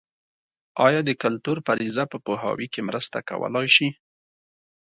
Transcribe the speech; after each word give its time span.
ایا 0.85 1.01
د 1.05 1.11
کلتور 1.23 1.57
فرضیه 1.67 2.03
په 2.11 2.17
پوهاوي 2.25 2.67
کې 2.73 2.81
مرسته 2.89 3.17
کولای 3.29 3.67
شي؟ 3.75 3.89